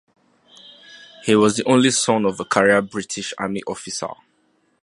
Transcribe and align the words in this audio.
He 1.25 1.35
was 1.35 1.57
the 1.57 1.63
only 1.65 1.91
son 1.91 2.25
of 2.25 2.39
a 2.39 2.45
career 2.45 2.81
British 2.81 3.35
Army 3.37 3.61
officer. 3.67 4.09